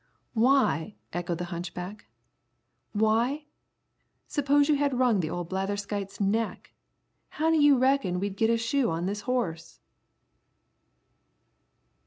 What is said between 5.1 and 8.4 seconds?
the old blatherskite's neck. How do you reckon we'd